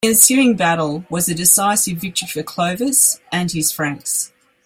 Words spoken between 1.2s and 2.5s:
a decisive victory for